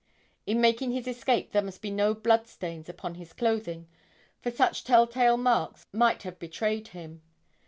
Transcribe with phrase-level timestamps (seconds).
[0.47, 3.87] In making his escape there must be no blood stains upon his clothing;
[4.41, 7.21] for such tell tale marks might have betrayed him.